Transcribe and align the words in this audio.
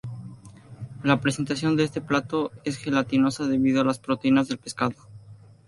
La 1.03 1.21
presentación 1.21 1.77
de 1.77 1.83
este 1.83 2.01
plato 2.01 2.51
es 2.63 2.77
gelatinosa 2.77 3.45
debido 3.45 3.81
a 3.81 3.85
las 3.85 3.99
proteínas 3.99 4.47
del 4.47 4.57
pescado. 4.57 4.95